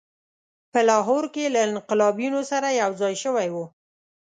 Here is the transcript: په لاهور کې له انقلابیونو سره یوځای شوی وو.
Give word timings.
په 0.71 0.79
لاهور 0.89 1.23
کې 1.33 1.53
له 1.53 1.59
انقلابیونو 1.69 2.39
سره 2.51 2.67
یوځای 2.81 3.13
شوی 3.23 3.47
وو. 3.53 3.65